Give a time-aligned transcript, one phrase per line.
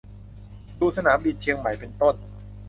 [0.79, 2.15] ดูสนามบินเชียงใหม่เป็นต้น